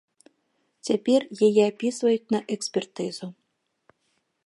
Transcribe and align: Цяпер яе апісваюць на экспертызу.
Цяпер 0.87 1.21
яе 1.49 1.63
апісваюць 1.71 2.31
на 2.37 2.43
экспертызу. 2.57 3.27